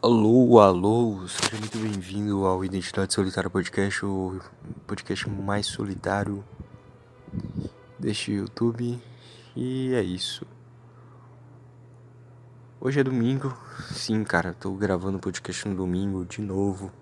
[0.00, 4.38] Alô, alô, seja muito bem-vindo ao Identidade Solitária Podcast, o
[4.86, 6.44] podcast mais solitário
[7.98, 9.02] deste YouTube.
[9.56, 10.46] E é isso.
[12.80, 13.52] Hoje é domingo,
[13.92, 16.92] sim, cara, tô gravando o podcast no domingo de novo,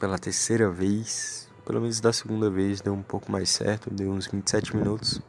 [0.00, 1.50] pela terceira vez.
[1.66, 5.20] Pelo menos da segunda vez deu um pouco mais certo, deu uns 27 minutos.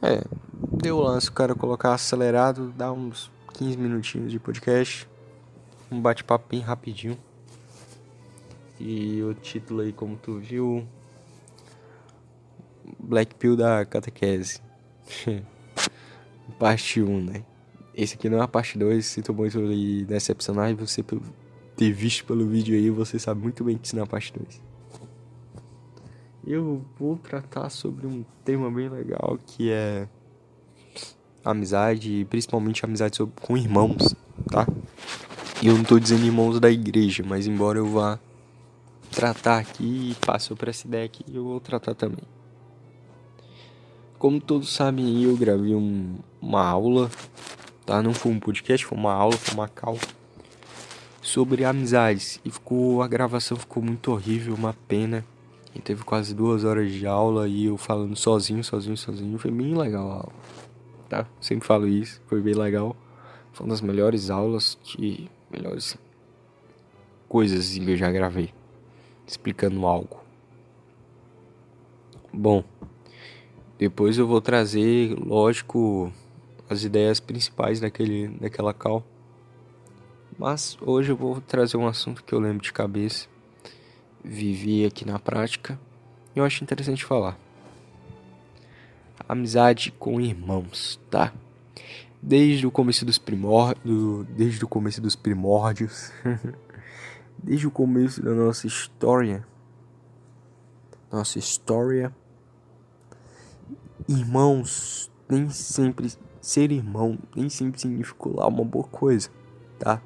[0.00, 0.24] É,
[0.72, 5.11] deu o lance, o cara colocar acelerado, dá uns 15 minutinhos de podcast
[5.92, 7.18] um bate-papo bem rapidinho.
[8.80, 10.86] E o título aí, como tu viu,
[12.98, 14.60] Black Pill da catequese.
[16.58, 17.44] parte 1, né?
[17.94, 21.04] Esse aqui não é a parte 2, sinto muito lhe decepcionar e você
[21.76, 24.32] ter visto pelo vídeo aí, você sabe muito bem que isso não é a parte
[24.32, 24.60] 2.
[26.46, 30.08] Eu vou tratar sobre um tema bem legal que é
[31.44, 34.14] amizade, principalmente amizade com irmãos,
[34.50, 34.66] tá?
[35.62, 38.18] E eu não estou dizendo irmãos da igreja, mas embora eu vá
[39.12, 42.24] tratar aqui e passo para essa ideia aqui, eu vou tratar também.
[44.18, 47.08] Como todos sabem, eu gravei um, uma aula,
[47.86, 48.02] tá?
[48.02, 49.96] Não foi um podcast, foi uma aula, foi uma cal
[51.22, 55.24] sobre amizades e ficou a gravação ficou muito horrível, uma pena.
[55.76, 59.38] E teve quase duas horas de aula e eu falando sozinho, sozinho, sozinho.
[59.38, 60.32] Foi bem legal a aula,
[61.08, 61.26] tá?
[61.40, 62.96] Sempre falo isso, foi bem legal.
[63.52, 65.96] Foi uma das melhores aulas que melhores
[67.28, 68.52] coisas que eu já gravei
[69.26, 70.20] explicando algo.
[72.32, 72.64] Bom,
[73.78, 76.12] depois eu vou trazer, lógico,
[76.68, 79.04] as ideias principais daquele, daquela cal.
[80.38, 83.28] Mas hoje eu vou trazer um assunto que eu lembro de cabeça,
[84.24, 85.78] vivi aqui na prática
[86.34, 87.38] e eu acho interessante falar.
[89.28, 91.32] Amizade com irmãos, tá?
[92.22, 96.12] Desde o começo dos primórdios, desde o começo dos primórdios,
[97.42, 99.44] desde o começo da nossa história,
[101.10, 102.14] nossa história,
[104.08, 109.30] irmãos, nem sempre ser irmão nem sempre significou lá uma boa coisa,
[109.78, 110.02] tá?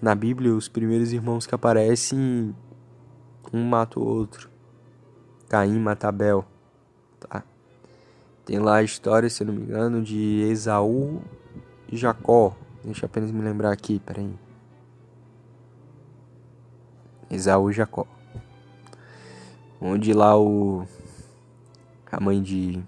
[0.00, 2.54] Na Bíblia, os primeiros irmãos que aparecem,
[3.52, 4.48] um mata o outro.
[5.48, 6.44] Caim mata Abel,
[7.18, 7.42] tá?
[8.48, 11.20] Tem lá a história, se não me engano, de Esaú
[11.86, 12.56] e Jacó.
[12.82, 14.34] Deixa eu apenas me lembrar aqui, peraí.
[17.30, 18.06] Esaú e Jacó.
[19.78, 20.86] Onde lá o.
[22.10, 22.82] A mãe de.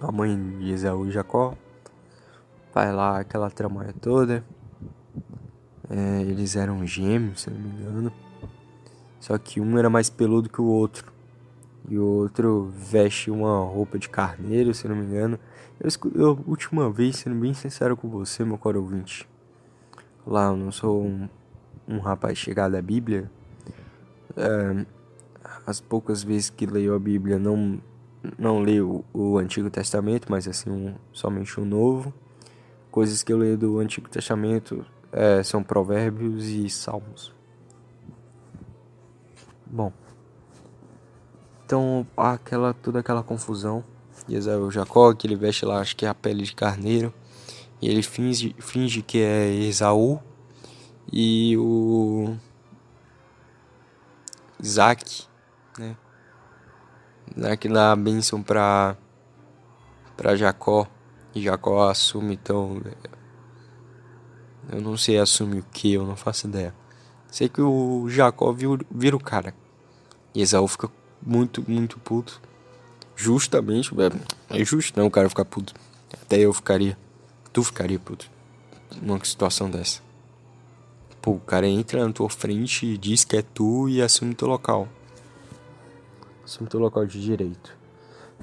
[0.00, 1.56] A mãe de Esaú e Jacó.
[2.72, 4.44] Vai lá aquela tramoia toda.
[5.88, 8.12] É, eles eram gêmeos, se não me engano.
[9.18, 11.09] Só que um era mais peludo que o outro
[11.88, 15.38] e o outro veste uma roupa de carneiro, se não me engano.
[15.80, 19.28] Eu, eu última vez, sendo bem sincero com você, meu caro ouvinte,
[20.26, 21.28] lá eu não sou um,
[21.88, 23.30] um rapaz chegado à Bíblia.
[24.36, 24.86] É,
[25.66, 27.80] as poucas vezes que leio a Bíblia, não,
[28.38, 32.12] não leio o, o Antigo Testamento, mas assim, um, somente o Novo.
[32.90, 37.32] Coisas que eu leio do Antigo Testamento é, são Provérbios e Salmos.
[39.66, 39.92] Bom.
[41.70, 43.84] Então, aquela toda aquela confusão.
[44.28, 47.14] E Esaú Jacó, que ele veste lá, acho que é a pele de carneiro.
[47.80, 50.20] E ele finge, finge que é Esaú.
[51.12, 52.34] E o
[54.60, 55.28] Isaac,
[55.78, 55.96] né?
[57.36, 58.96] Isaac dá a bênção para
[60.16, 60.88] para Jacó.
[61.32, 62.82] E Jacó assume então.
[64.72, 66.74] Eu não sei assume o que, eu não faço ideia.
[67.28, 69.54] Sei que o Jacó vira, vira o cara.
[70.34, 70.90] E Esaú fica
[71.22, 72.40] muito, muito puto.
[73.14, 73.92] Justamente,
[74.50, 75.74] é, é justo não o cara ficar puto.
[76.22, 76.96] Até eu ficaria.
[77.52, 78.30] Tu ficaria puto.
[79.02, 80.00] Numa situação dessa.
[81.20, 84.88] Pô, o cara entra na tua frente, diz que é tu e assume teu local.
[86.42, 87.76] Assume teu local de direito.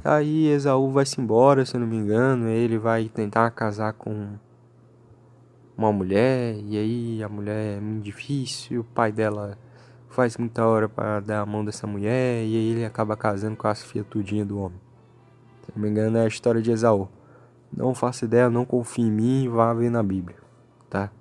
[0.03, 2.47] Aí Esaú vai-se embora, se eu não me engano.
[2.47, 4.37] Ele vai tentar casar com
[5.75, 6.55] uma mulher.
[6.59, 8.81] E aí a mulher é muito difícil.
[8.81, 9.57] O pai dela
[10.09, 13.67] faz muita hora para dar a mão dessa mulher e aí ele acaba casando com
[13.67, 14.79] as filhas tudinha do homem.
[15.63, 17.09] Se não me engano é a história de Esaú.
[17.75, 20.37] Não faço ideia, não confio em mim, vá ver na Bíblia,
[20.89, 21.11] tá?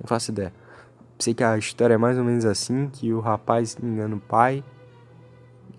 [0.00, 0.52] Não faço ideia.
[1.18, 4.62] Sei que a história é mais ou menos assim, que o rapaz engana o pai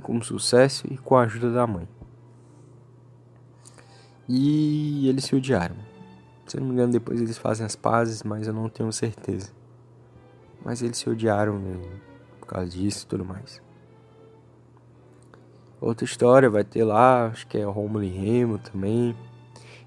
[0.01, 1.87] com sucesso e com a ajuda da mãe.
[4.27, 5.75] E eles se odiaram.
[6.45, 9.51] Se não me engano, depois eles fazem as pazes, mas eu não tenho certeza.
[10.63, 12.06] Mas eles se odiaram mesmo
[12.47, 13.61] por causa disso e tudo mais.
[15.81, 19.15] Outra história vai ter lá, acho que é Romulo e Remo também.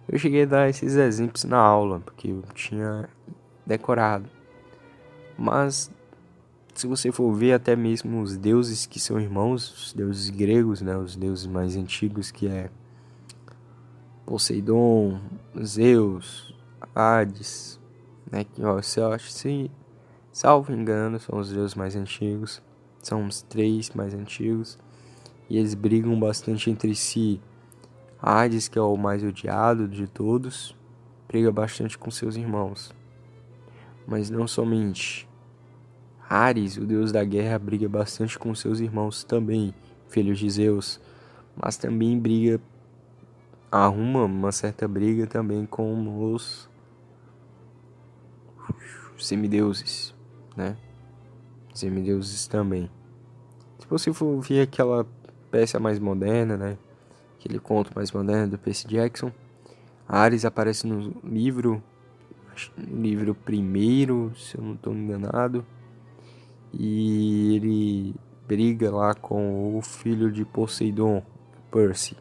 [0.07, 3.09] Eu cheguei a dar esses exemplos na aula, porque eu tinha
[3.67, 4.29] decorado.
[5.39, 5.91] Mas
[6.75, 10.97] se você for ver até mesmo os deuses que são irmãos, os deuses gregos, né,
[10.97, 12.71] os deuses mais antigos que é
[14.27, 15.19] Poseidon,
[15.65, 16.55] Zeus,
[16.95, 17.81] Hades,
[18.31, 19.71] né, que ó, se eu se
[20.33, 22.63] salvo engano, são os deuses mais antigos.
[23.03, 24.79] São os três mais antigos
[25.49, 27.41] e eles brigam bastante entre si.
[28.21, 30.77] Hades, que é o mais odiado de todos,
[31.27, 32.95] briga bastante com seus irmãos.
[34.07, 35.27] Mas não somente.
[36.29, 39.75] Ares, o deus da guerra, briga bastante com seus irmãos também,
[40.09, 41.01] filhos de Zeus,
[41.57, 42.61] mas também briga
[43.71, 46.69] arruma uma certa briga também com os
[49.19, 50.15] semideuses,
[50.57, 50.77] né?
[51.75, 52.91] Semideuses também.
[53.79, 55.07] Se você for ver aquela
[55.51, 56.79] peça mais moderna, né?
[57.39, 59.33] Aquele conto mais moderno do Percy Jackson,
[60.07, 61.83] Ares aparece no livro,
[62.77, 65.65] no livro primeiro, se eu não estou enganado
[66.73, 68.15] e ele
[68.47, 71.23] briga lá com o filho de Poseidon,
[71.71, 72.17] Percy.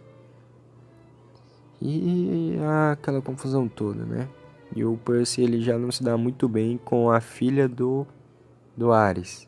[1.81, 2.57] E
[2.91, 4.27] aquela confusão toda, né?
[4.75, 8.05] E o Percy ele já não se dá muito bem com a filha do
[8.79, 9.45] do Ares.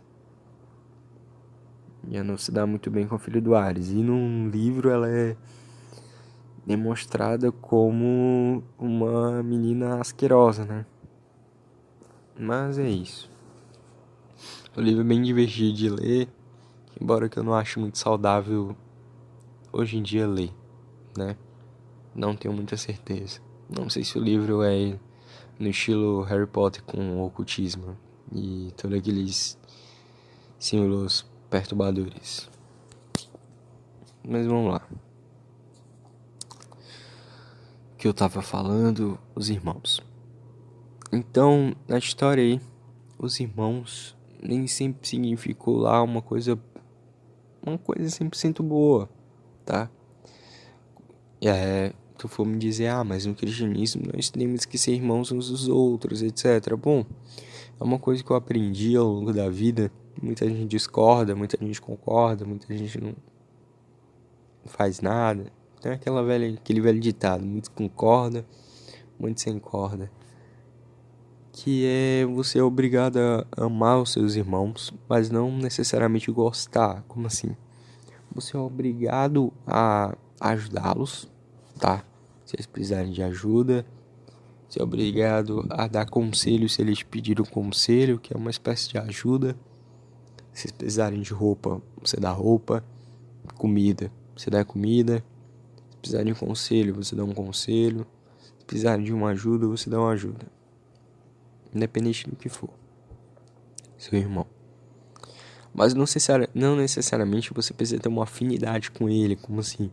[2.10, 3.89] Já não se dá muito bem com a filha do Ares.
[3.89, 5.38] E num livro ela é
[6.66, 10.86] demonstrada como uma menina asquerosa, né?
[12.38, 13.31] Mas é isso.
[14.75, 16.27] O livro é bem divertido de ler,
[17.00, 18.75] embora que eu não ache muito saudável
[19.72, 20.54] hoje em dia ler,
[21.18, 21.38] né?
[22.13, 23.39] Não tenho muita certeza.
[23.69, 25.00] Não sei se o livro é
[25.57, 27.95] no estilo Harry Potter com ocultismo
[28.31, 29.57] e todos aqueles
[30.57, 32.50] símbolos perturbadores.
[34.24, 34.88] Mas vamos lá.
[37.94, 40.01] O que eu tava falando, os irmãos.
[41.12, 42.62] Então, na história aí,
[43.18, 46.60] os irmãos nem sempre significou lá uma coisa
[47.63, 49.07] uma coisa 100% boa,
[49.63, 49.89] tá?
[51.44, 55.50] É, tu for me dizer, ah, mas no cristianismo nós temos que ser irmãos uns
[55.50, 56.75] dos outros, etc.
[56.75, 57.06] Bom,
[57.81, 59.92] é uma coisa que eu aprendi ao longo da vida.
[60.22, 63.16] Muita gente discorda, muita gente concorda, muita gente não
[64.66, 65.51] faz nada.
[65.81, 68.45] Tem aquela velha, aquele velho ditado, muitos concorda,
[69.19, 70.12] muitos sem corda
[71.51, 77.04] que é você é obrigado a amar os seus irmãos, mas não necessariamente gostar.
[77.07, 77.56] Como assim?
[78.34, 81.30] Você é obrigado a ajudá-los,
[81.77, 82.04] tá?
[82.45, 83.86] Se eles precisarem de ajuda,
[84.72, 88.98] você é obrigado a dar conselho se eles pediram conselho, que é uma espécie de
[88.98, 89.54] ajuda.
[90.54, 92.82] Se precisarem de roupa, você dá roupa,
[93.56, 95.22] comida, você dá comida.
[95.90, 98.08] Se precisarem de conselho, você dá um conselho.
[98.58, 100.48] Se precisarem de uma ajuda, você dá uma ajuda
[101.76, 102.70] independente do que for.
[103.98, 104.48] Seu irmão.
[105.74, 109.92] Mas não, necessari não necessariamente você precisa ter uma afinidade com ele, como assim?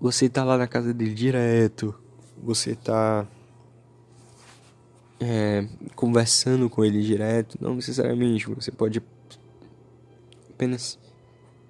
[0.00, 1.92] Você tá lá na casa dele direto,
[2.40, 3.26] você tá
[5.20, 9.02] é, conversando com ele direto, não necessariamente, você pode
[10.50, 10.98] apenas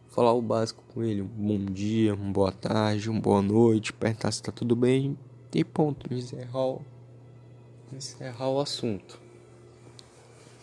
[0.09, 4.33] falar o básico com ele, um bom dia, uma boa tarde, uma boa noite, perguntar
[4.33, 5.17] se tá tudo bem
[5.55, 6.79] e ponto, encerrar
[7.93, 9.19] encerrar o assunto.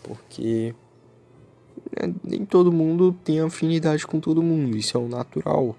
[0.02, 0.74] Porque
[2.00, 5.74] né, nem todo mundo tem afinidade com todo mundo, isso é o natural.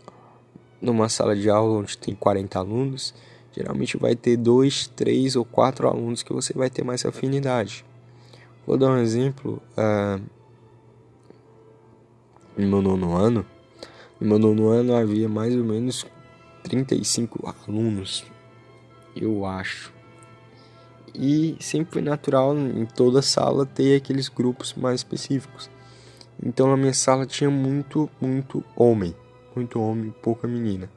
[0.81, 3.13] Numa sala de aula onde tem 40 alunos,
[3.55, 7.85] geralmente vai ter dois, três ou quatro alunos que você vai ter mais afinidade.
[8.67, 9.61] Vou dar um exemplo.
[9.77, 10.21] Uh,
[12.57, 13.45] no meu nono ano,
[14.19, 16.05] no meu nono ano havia mais ou menos
[16.63, 18.25] 35 alunos,
[19.15, 19.93] eu acho.
[21.13, 25.69] E sempre foi natural em toda sala ter aqueles grupos mais específicos.
[26.43, 29.15] Então na minha sala tinha muito, muito homem.
[29.55, 30.89] Muito homem, pouca menina.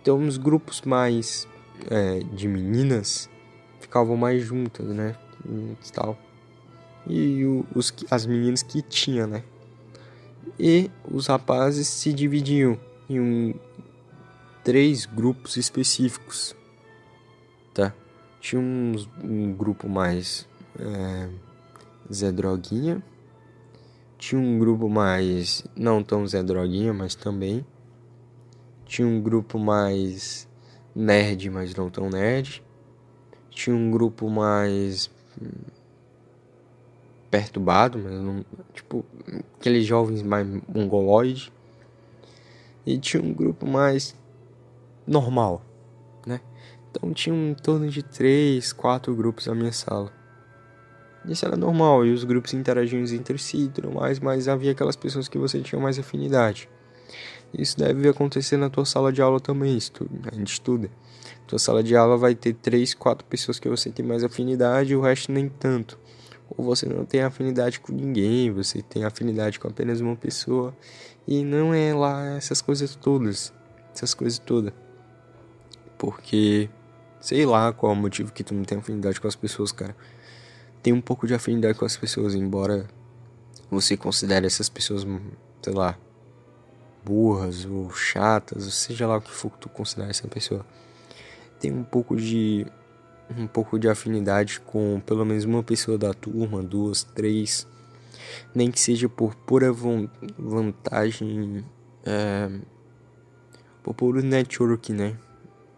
[0.00, 1.48] Então os grupos mais
[1.90, 3.28] é, de meninas
[3.80, 5.16] ficavam mais juntas, né?
[5.44, 6.16] E tal.
[7.06, 9.42] E os, as meninas que tinha, né?
[10.58, 13.54] E os rapazes se dividiam em um,
[14.62, 16.54] três grupos específicos,
[17.74, 17.92] tá?
[18.40, 20.48] Tinha um, grupo mais
[20.78, 21.28] é,
[22.12, 23.02] Zé Droguinha.
[24.18, 25.64] Tinha um grupo mais.
[25.76, 27.64] Não tão Zé Droguinha, mas também.
[28.84, 30.48] Tinha um grupo mais
[30.94, 32.62] nerd, mas não tão nerd.
[33.50, 35.10] Tinha um grupo mais
[37.30, 38.44] perturbado, mas não,
[38.74, 39.04] tipo,
[39.58, 41.50] aqueles jovens mais mongoloides.
[42.84, 44.14] E tinha um grupo mais
[45.06, 45.62] normal,
[46.26, 46.40] né?
[46.90, 50.12] Então tinha em torno de três, quatro grupos na minha sala.
[51.24, 54.96] Isso era normal, e os grupos interagiam entre si e tudo mais, mas havia aquelas
[54.96, 56.68] pessoas que você tinha mais afinidade.
[57.56, 59.78] Isso deve acontecer na tua sala de aula também,
[60.30, 60.90] a gente estuda.
[61.46, 64.96] Tua sala de aula vai ter três, quatro pessoas que você tem mais afinidade e
[64.96, 65.98] o resto nem tanto.
[66.56, 70.74] Ou você não tem afinidade com ninguém, você tem afinidade com apenas uma pessoa.
[71.26, 73.52] E não é lá essas coisas todas.
[73.94, 74.72] Essas coisas todas.
[75.98, 76.70] Porque
[77.20, 79.94] sei lá qual é o motivo que tu não tem afinidade com as pessoas, cara
[80.82, 82.86] tem um pouco de afinidade com as pessoas, embora
[83.70, 85.06] você considere essas pessoas,
[85.62, 85.96] sei lá,
[87.04, 90.64] burras ou chatas, ou seja lá o que for que tu considerar essa pessoa.
[91.60, 92.66] Tem um pouco de
[93.36, 97.66] um pouco de afinidade com pelo menos uma pessoa da turma, duas, três,
[98.54, 99.72] nem que seja por pura
[100.38, 101.64] vantagem,
[102.04, 102.50] é,
[103.82, 105.18] por puro networking, né?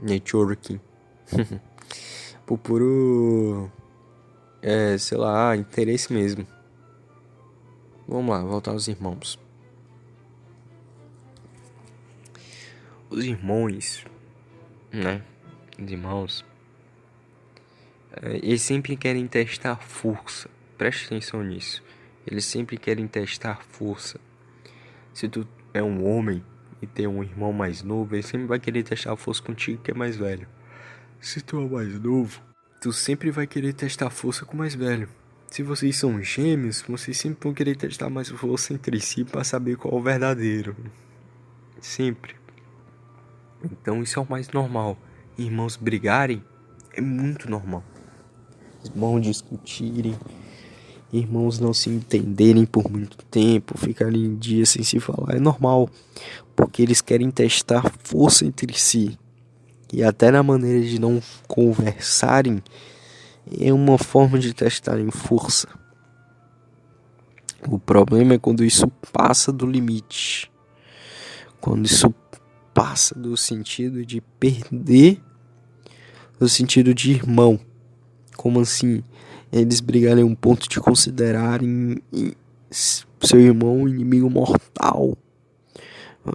[0.00, 0.80] Networking.
[2.44, 3.70] por puro
[4.60, 6.46] é, sei lá, interesse mesmo.
[8.08, 9.38] Vamos lá, voltar aos irmãos.
[13.14, 14.04] Os irmãos,
[14.92, 15.23] né?
[15.80, 16.44] Os irmãos,
[18.21, 20.50] é, eles sempre querem testar força.
[20.76, 21.80] Preste atenção nisso.
[22.26, 24.18] Eles sempre querem testar força.
[25.12, 26.42] Se tu é um homem
[26.83, 29.94] e tem um irmão mais novo, ele sempre vai querer testar força contigo que é
[29.94, 30.49] mais velho.
[31.21, 32.42] Se tu é mais novo,
[32.80, 35.09] tu sempre vai querer testar força com o mais velho.
[35.52, 39.76] Se vocês são gêmeos, vocês sempre vão querer testar mais força entre si para saber
[39.76, 40.76] qual é o verdadeiro.
[41.80, 42.42] Sempre.
[43.71, 44.97] Então isso é o mais normal.
[45.38, 46.42] Irmãos brigarem
[46.92, 47.83] é muito normal.
[48.85, 50.16] Irmãos discutirem,
[51.12, 55.88] irmãos não se entenderem por muito tempo, ficarem dias sem se falar é normal,
[56.54, 59.18] porque eles querem testar força entre si
[59.92, 62.62] e até na maneira de não conversarem
[63.61, 65.68] é uma forma de testarem força.
[67.68, 70.50] O problema é quando isso passa do limite.
[71.61, 72.12] Quando isso
[72.74, 75.22] passa do sentido de perder
[76.40, 77.58] o sentido de irmão.
[78.36, 79.02] Como assim?
[79.52, 82.02] Eles brigarem um ponto de considerarem
[83.20, 85.16] seu irmão um inimigo mortal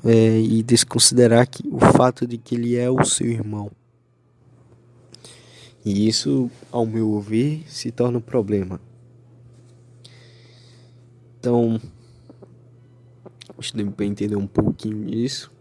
[0.05, 3.69] é, e desconsiderar que, o fato de que ele é o seu irmão.
[5.83, 8.79] E isso, ao meu ver, se torna um problema.
[11.39, 11.79] Então,
[13.57, 15.51] acho que para entender um pouquinho disso.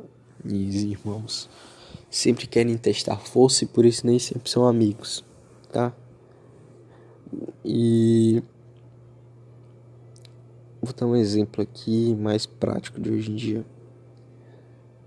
[0.49, 1.49] E os irmãos
[2.11, 5.23] sempre querem testar força e por isso nem sempre são amigos,
[5.71, 5.93] tá?
[7.63, 8.43] E
[10.81, 13.67] vou dar um exemplo aqui mais prático de hoje em dia.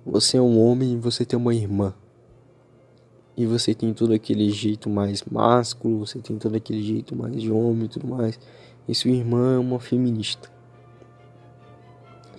[0.05, 1.93] Você é um homem e você tem uma irmã.
[3.36, 7.51] E você tem todo aquele jeito mais másculo, você tem todo aquele jeito mais de
[7.51, 8.39] homem e tudo mais.
[8.88, 10.51] E sua irmã é uma feminista.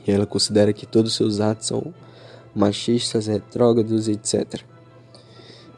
[0.06, 1.92] E ela considera que todos os seus atos são
[2.54, 4.62] machistas, retrógrados, etc.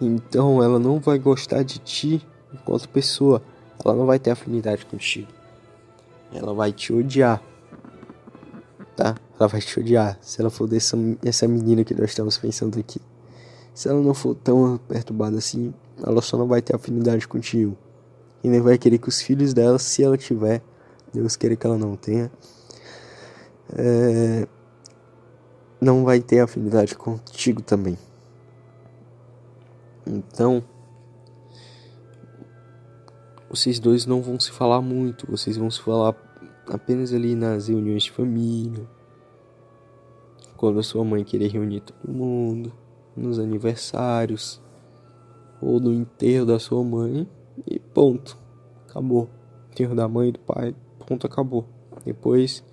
[0.00, 3.42] Então ela não vai gostar de ti enquanto pessoa.
[3.84, 5.28] Ela não vai ter afinidade contigo.
[6.32, 7.42] Ela vai te odiar
[8.96, 9.16] tá?
[9.38, 13.00] Ela vai te odiar se ela for dessa essa menina que nós estamos pensando aqui.
[13.74, 17.76] Se ela não for tão perturbada assim, ela só não vai ter afinidade contigo.
[18.42, 20.62] E nem vai querer que os filhos dela, se ela tiver,
[21.12, 22.30] Deus queira que ela não tenha,
[23.76, 24.46] é,
[25.84, 27.98] não vai ter afinidade contigo também.
[30.06, 30.64] Então,
[33.48, 36.14] vocês dois não vão se falar muito, vocês vão se falar
[36.68, 38.86] apenas ali nas reuniões de família,
[40.56, 42.72] quando a sua mãe querer reunir todo mundo,
[43.16, 44.60] nos aniversários
[45.60, 47.28] ou no enterro da sua mãe
[47.66, 48.36] e ponto,
[48.88, 49.28] acabou.
[49.70, 50.74] Enterro da mãe e do pai,
[51.06, 51.64] ponto, acabou.
[52.04, 52.64] Depois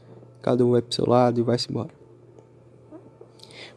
[0.41, 2.00] cada um vai pro seu lado e vai-se embora.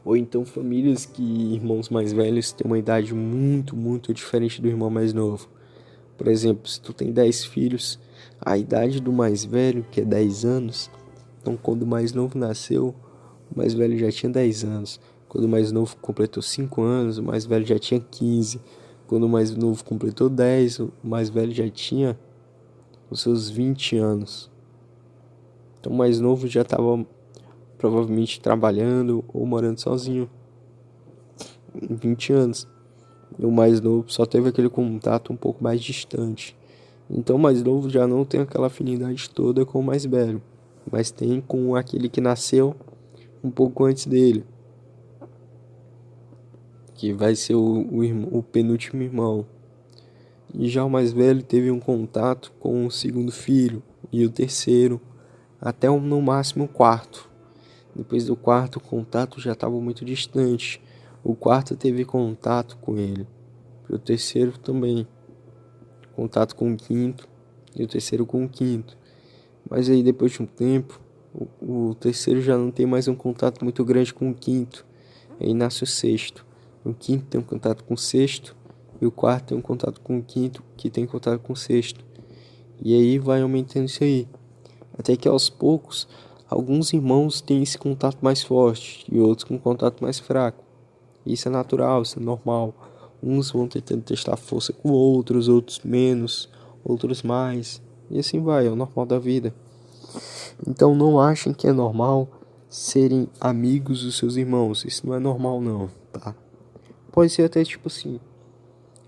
[0.05, 1.23] Ou então famílias que
[1.55, 5.49] irmãos mais velhos têm uma idade muito, muito diferente do irmão mais novo.
[6.17, 7.99] Por exemplo, se tu tem 10 filhos,
[8.41, 10.91] a idade do mais velho, que é 10 anos,
[11.41, 12.95] então quando o mais novo nasceu,
[13.51, 15.01] o mais velho já tinha 10 anos.
[15.29, 18.61] Quando o mais novo completou 5 anos, o mais velho já tinha 15.
[19.07, 22.19] Quando o mais novo completou 10, o mais velho já tinha
[23.11, 24.51] os seus 20 anos.
[25.81, 27.05] Então o mais novo já estava
[27.85, 30.31] provavelmente trabalhando ou morando sozinho.
[31.75, 32.67] 20 anos.
[33.39, 36.57] E o mais novo só teve aquele contato um pouco mais distante.
[37.11, 40.41] Então o mais novo já não tem aquela afinidade toda com o mais velho,
[40.91, 42.75] mas tem com aquele que nasceu
[43.43, 44.47] um pouco antes dele.
[46.95, 49.45] Que vai ser o, o, o penúltimo irmão.
[50.55, 54.99] E já o mais velho teve um contato com o segundo filho e o terceiro,
[55.61, 57.34] até no máximo o quarto.
[57.95, 60.83] Depois do quarto, o contato já estava muito distante.
[61.23, 63.27] O quarto teve contato com ele.
[63.89, 65.07] O terceiro também.
[66.17, 67.29] Contato com o quinto.
[67.75, 68.97] E o terceiro com o quinto.
[69.69, 71.01] Mas aí depois de um tempo,
[71.33, 74.85] o, o terceiro já não tem mais um contato muito grande com o quinto.
[75.41, 76.45] Aí nasce o sexto.
[76.85, 78.57] O quinto tem um contato com o sexto.
[79.01, 82.05] E o quarto tem um contato com o quinto, que tem contato com o sexto.
[82.81, 84.29] E aí vai aumentando isso aí.
[84.97, 86.09] Até que aos poucos,
[86.55, 90.63] alguns irmãos têm esse contato mais forte e outros com contato mais fraco.
[91.27, 92.73] Isso é natural, isso é normal.
[93.23, 96.49] Uns vão tentando testar força com outros, outros menos,
[96.85, 97.83] outros mais.
[98.09, 99.53] E assim vai, é o normal da vida.
[100.67, 102.29] Então não achem que é normal
[102.69, 104.85] serem amigos dos seus irmãos.
[104.85, 106.37] Isso não é normal não, tá?
[107.11, 108.21] Pode ser até tipo assim.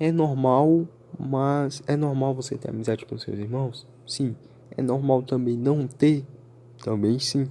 [0.00, 0.86] É normal,
[1.18, 3.86] mas é normal você ter amizade com seus irmãos?
[4.06, 4.34] Sim.
[4.76, 6.26] É normal também não ter?
[6.82, 7.48] Também sim.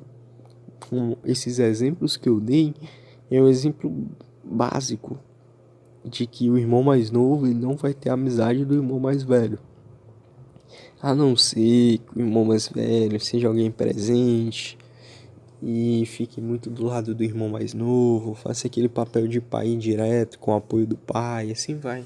[0.90, 2.74] Com esses exemplos que eu dei,
[3.30, 3.92] é um exemplo
[4.44, 5.18] básico
[6.04, 9.58] de que o irmão mais novo não vai ter a amizade do irmão mais velho.
[11.02, 14.78] A não ser que o irmão mais velho seja alguém presente
[15.62, 20.38] e fique muito do lado do irmão mais novo, faça aquele papel de pai indireto
[20.38, 22.04] com o apoio do pai, assim vai.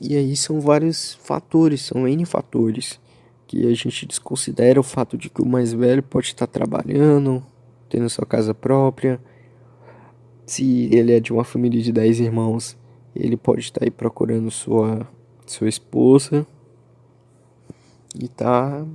[0.00, 3.00] E aí são vários fatores, são N fatores
[3.48, 7.42] que a gente desconsidera o fato de que o mais velho pode estar trabalhando,
[7.88, 9.18] tendo sua casa própria,
[10.44, 12.76] se ele é de uma família de 10 irmãos,
[13.16, 15.08] ele pode estar aí procurando sua,
[15.46, 16.46] sua esposa
[18.14, 18.86] e tá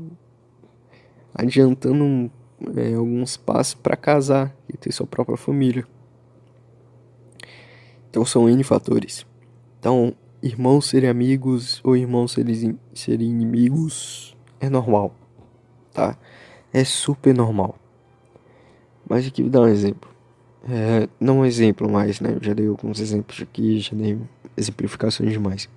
[1.33, 2.31] adiantando
[2.75, 5.83] é, alguns passos para casar e ter sua própria família.
[8.07, 9.25] Então são N fatores.
[9.79, 14.32] Então, irmãos serem amigos ou irmãos serem, serem inimigos
[14.63, 15.13] é normal,
[15.93, 16.17] tá?
[16.71, 17.77] É super normal.
[19.07, 20.09] Mas aqui vou dar um exemplo.
[20.69, 22.33] É, não um exemplo mais, né?
[22.35, 24.17] Eu já dei alguns exemplos aqui, já dei
[24.55, 25.67] exemplificações demais.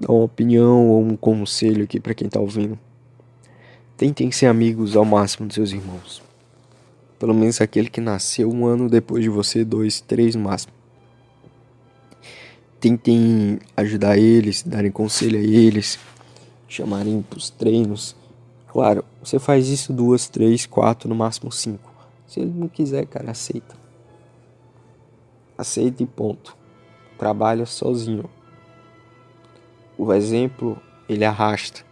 [0.00, 2.76] Dar uma opinião ou um conselho aqui para quem tá ouvindo.
[3.96, 6.20] Tentem ser amigos ao máximo dos seus irmãos.
[7.20, 10.72] Pelo menos aquele que nasceu um ano depois de você, dois, três no máximo.
[12.80, 15.98] Tentem ajudar eles, darem conselho a eles,
[16.68, 18.16] chamarem pros treinos.
[18.68, 21.92] Claro, você faz isso duas, três, quatro, no máximo cinco.
[22.26, 23.76] Se ele não quiser, cara, aceita.
[25.56, 26.56] Aceita e ponto.
[27.18, 28.28] Trabalha sozinho.
[29.96, 31.82] O exemplo, ele arrasta.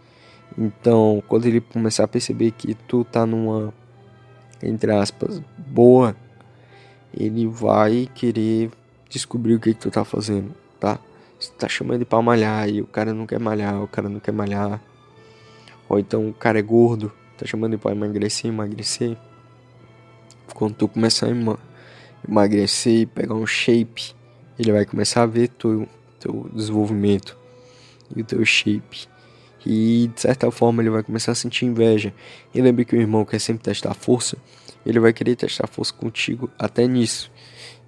[0.57, 3.73] Então, quando ele começar a perceber que tu tá numa,
[4.61, 6.15] entre aspas, boa,
[7.13, 8.71] ele vai querer
[9.09, 10.99] descobrir o que, que tu tá fazendo, tá?
[11.57, 14.31] Tá chamando ele pra malhar e o cara não quer malhar, o cara não quer
[14.31, 14.81] malhar.
[15.87, 19.17] Ou então o cara é gordo, tá chamando ele pra emagrecer, emagrecer.
[20.53, 21.57] Quando tu começar a
[22.27, 24.15] emagrecer e pegar um shape,
[24.57, 25.87] ele vai começar a ver teu,
[26.19, 27.37] teu desenvolvimento
[28.15, 29.07] e o teu shape.
[29.65, 32.13] E de certa forma ele vai começar a sentir inveja.
[32.53, 34.37] E lembre que o irmão quer sempre testar força,
[34.85, 37.31] ele vai querer testar força contigo até nisso.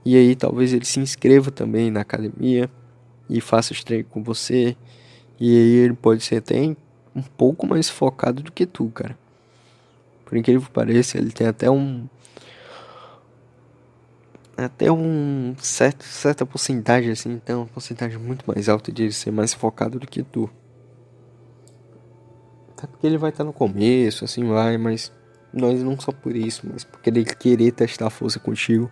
[0.04, 2.70] E aí talvez ele se inscreva também na academia
[3.30, 4.76] e faça os treinos com você.
[5.40, 6.56] E aí ele pode ser até
[7.16, 9.18] um pouco mais focado do que tu, cara.
[10.26, 12.08] Por incrível que pareça, ele tem até um
[14.58, 19.32] até um certo, certa porcentagem assim, então uma porcentagem muito mais alta de ele ser
[19.32, 20.50] mais focado do que tu.
[22.76, 25.12] Até porque ele vai estar no começo, assim vai, mas
[25.54, 28.92] nós não só por isso, mas porque ele querer testar a força contigo.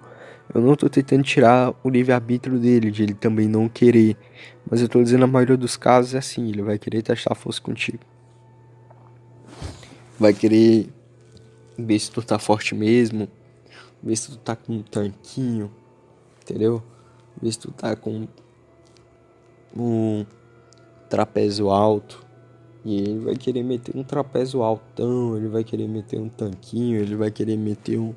[0.53, 4.15] Eu não tô tentando tirar o livre-arbítrio dele, de ele também não querer.
[4.69, 7.35] Mas eu tô dizendo a maioria dos casos é assim, ele vai querer testar a
[7.35, 7.99] força contigo.
[10.19, 10.89] Vai querer
[11.77, 13.27] ver se tu tá forte mesmo,
[14.05, 15.71] Vê se tu tá com um tanquinho,
[16.39, 16.83] entendeu?
[17.41, 18.27] Vê se tu tá com
[19.75, 20.23] um
[21.09, 22.23] trapézio alto.
[22.83, 27.15] E ele vai querer meter um trapézio altão, ele vai querer meter um tanquinho, ele
[27.15, 28.13] vai querer meter um,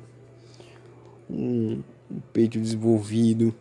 [1.27, 3.53] um, um peito desenvolvido,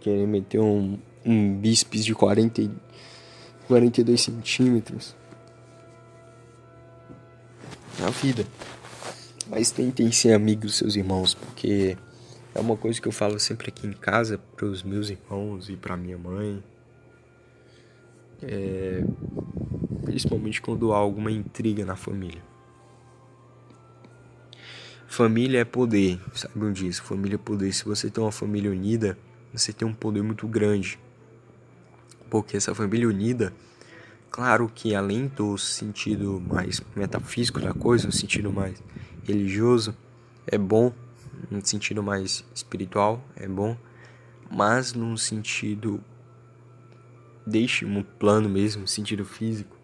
[0.00, 2.70] querer meter um, um bíceps de 40,
[3.66, 5.16] 42 centímetros.
[7.98, 8.44] Na vida.
[9.48, 11.96] Mas tentem ser amigos seus irmãos, porque
[12.54, 15.76] é uma coisa que eu falo sempre aqui em casa para os meus irmãos e
[15.76, 16.62] para minha mãe.
[18.42, 19.04] É,
[20.04, 22.42] principalmente quando há alguma intriga na família.
[25.12, 27.02] Família é poder, saibam disso.
[27.02, 27.70] Família é poder.
[27.74, 29.18] Se você tem uma família unida,
[29.52, 30.98] você tem um poder muito grande.
[32.30, 33.52] Porque essa família unida,
[34.30, 38.82] claro que além do sentido mais metafísico da coisa, o sentido mais
[39.22, 39.94] religioso,
[40.46, 40.94] é bom,
[41.50, 43.76] no sentido mais espiritual, é bom,
[44.50, 46.02] mas num sentido
[47.46, 49.76] deixe um plano mesmo, sentido físico,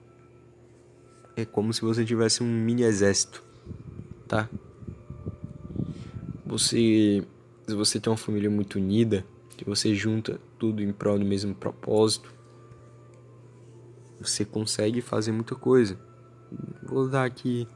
[1.36, 3.44] é como se você tivesse um mini exército,
[4.26, 4.48] tá?
[6.48, 7.22] Você,
[7.66, 11.54] se você tem uma família muito unida, que você junta tudo em prol do mesmo
[11.54, 12.32] propósito,
[14.18, 16.00] você consegue fazer muita coisa.
[16.82, 17.68] Vou dar aqui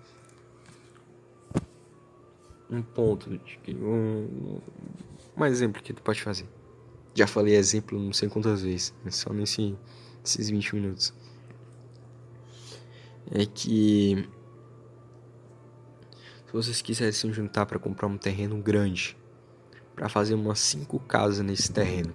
[2.70, 3.28] um ponto,
[3.68, 4.58] um,
[5.36, 6.48] um exemplo que tu pode fazer.
[7.14, 9.76] Já falei exemplo não sei quantas vezes, só nesse,
[10.22, 11.12] nesses 20 minutos.
[13.30, 14.26] É que
[16.52, 19.16] se vocês quisessem juntar para comprar um terreno grande,
[19.96, 22.12] para fazer umas cinco casas nesse terreno,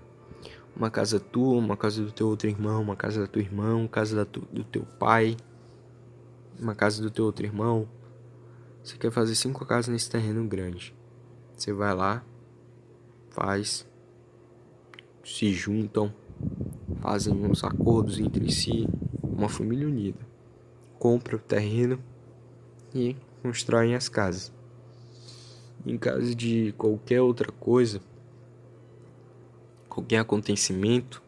[0.76, 3.88] uma casa tua, uma casa do teu outro irmão, uma casa da tua irmã, uma
[3.88, 5.36] casa tu, do teu pai,
[6.60, 7.90] uma casa do teu outro irmão.
[8.84, 10.96] Você quer fazer cinco casas nesse terreno grande.
[11.56, 12.24] Você vai lá,
[13.32, 13.88] faz,
[15.26, 16.14] se juntam,
[17.02, 18.88] fazem uns acordos entre si,
[19.24, 20.20] uma família unida.
[21.00, 21.98] Compra o terreno
[22.94, 24.52] e constroem as casas.
[25.86, 28.02] Em caso de qualquer outra coisa,
[29.88, 31.22] qualquer acontecimento,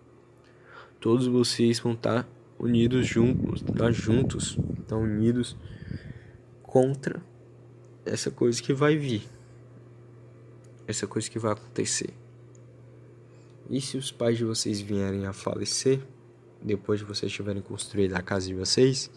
[1.00, 2.28] todos vocês vão estar
[2.60, 5.56] unidos juntos, estar juntos, estar unidos
[6.62, 7.24] contra
[8.06, 9.24] essa coisa que vai vir,
[10.88, 12.13] essa coisa que vai acontecer.
[13.69, 16.02] E se os pais de vocês vierem a falecer,
[16.62, 19.10] depois de vocês tiverem construído a casa de vocês,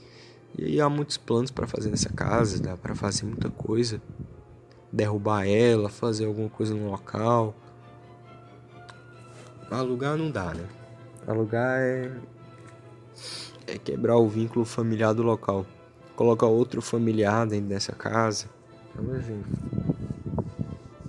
[0.56, 4.00] e aí há muitos planos para fazer nessa casa, dá para fazer muita coisa,
[4.92, 7.54] derrubar ela, fazer alguma coisa no local.
[9.70, 10.66] Alugar não dá, né?
[11.26, 12.12] Alugar é
[13.66, 15.64] é quebrar o vínculo familiar do local.
[16.14, 18.46] Colocar outro familiar dentro dessa casa.
[18.96, 19.50] É um exemplo.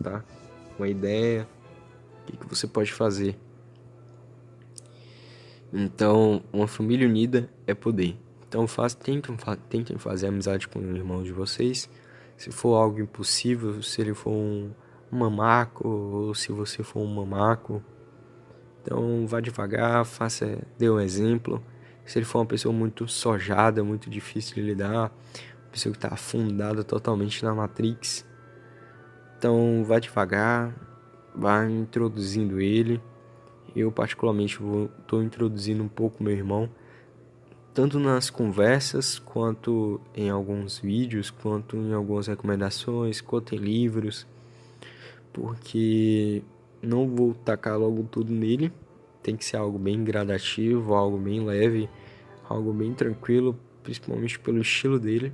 [0.02, 0.24] Tá?
[0.78, 1.48] Uma ideia
[2.24, 3.38] o que, que você pode fazer?
[5.72, 8.18] Então, uma família unida é poder.
[8.54, 9.36] Então, faz, tentem,
[9.68, 11.89] tentem fazer amizade com o irmão de vocês.
[12.38, 14.70] Se for algo impossível, se ele for um,
[15.10, 17.84] mamaco ou se você for um mamaco.
[18.80, 21.63] Então, vá devagar, faça, dê um exemplo.
[22.06, 26.13] Se ele for uma pessoa muito sojada, muito difícil de lidar, uma pessoa que está
[26.13, 28.24] afundada totalmente na Matrix.
[29.36, 30.76] Então, vá devagar,
[31.36, 33.02] vai introduzindo ele.
[33.76, 34.60] Eu particularmente
[35.00, 36.70] estou introduzindo um pouco meu irmão,
[37.74, 44.28] tanto nas conversas, quanto em alguns vídeos, quanto em algumas recomendações, quanto em livros,
[45.32, 46.44] porque
[46.82, 48.72] não vou tacar logo tudo nele,
[49.22, 51.90] tem que ser algo bem gradativo, algo bem leve,
[52.48, 55.34] algo bem tranquilo, principalmente pelo estilo dele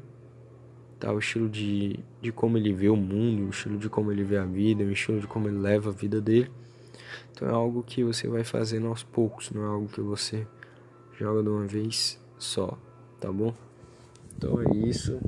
[0.99, 1.13] tá?
[1.13, 4.37] O estilo de, de como ele vê o mundo, o estilo de como ele vê
[4.37, 6.51] a vida, o estilo de como ele leva a vida dele.
[7.31, 10.45] Então é algo que você vai fazendo aos poucos, não é algo que você
[11.17, 12.77] joga de uma vez só,
[13.19, 13.53] tá bom?
[14.35, 15.19] Então é isso.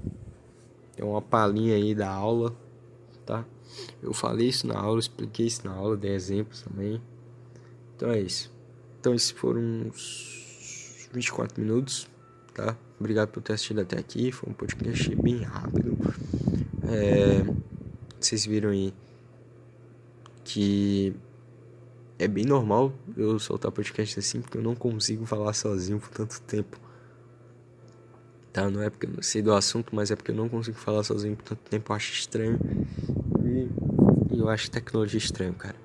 [0.98, 2.56] É uma palhinha aí da aula,
[3.26, 3.46] tá?
[4.02, 7.02] Eu falei isso na aula, expliquei isso na aula, dei exemplos também.
[7.96, 8.52] Então é isso.
[9.00, 12.08] Então esses foram uns 24 minutos,
[12.54, 12.78] tá?
[13.00, 14.32] Obrigado por ter assistido até aqui.
[14.32, 15.98] Foi um podcast bem rápido.
[16.84, 17.44] É,
[18.20, 18.94] vocês viram aí
[20.44, 21.14] que
[22.20, 26.40] é bem normal eu soltar podcast assim, porque eu não consigo falar sozinho por tanto
[26.42, 26.80] tempo.
[28.52, 28.70] Tá?
[28.70, 31.04] Não é porque eu não sei do assunto, mas é porque eu não consigo falar
[31.04, 31.92] sozinho por tanto tempo.
[31.92, 32.60] Eu acho estranho.
[33.44, 33.70] E,
[34.38, 35.76] eu acho tecnologia estranho, cara.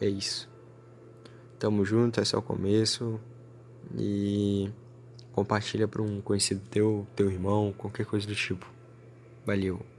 [0.00, 0.48] É isso.
[1.58, 3.20] Tamo junto, é o começo.
[3.96, 4.70] E
[5.32, 8.70] compartilha para um conhecido teu, teu irmão, qualquer coisa do tipo.
[9.44, 9.93] Valeu.